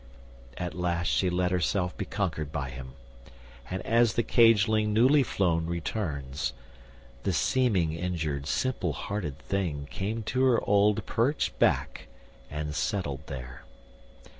At 0.57 0.73
last 0.73 1.05
she 1.09 1.29
let 1.29 1.51
herself 1.51 1.95
be 1.95 2.05
conquered 2.05 2.51
by 2.51 2.71
him, 2.71 2.93
And 3.69 3.85
as 3.85 4.15
the 4.15 4.23
cageling 4.23 4.93
newly 4.95 5.21
flown 5.21 5.67
returns, 5.67 6.53
The 7.21 7.31
seeming 7.33 7.93
injured 7.93 8.47
simple 8.47 8.93
hearted 8.93 9.37
thing 9.37 9.87
Came 9.91 10.23
to 10.23 10.41
her 10.45 10.59
old 10.67 11.05
perch 11.05 11.51
back, 11.59 12.07
and 12.49 12.73
settled 12.73 13.27
there. 13.27 13.63